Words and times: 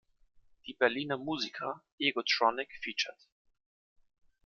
Die 0.65 0.73
Berliner 0.73 1.19
Musiker 1.19 1.79
Egotronic 1.99 2.69
feat. 2.81 3.13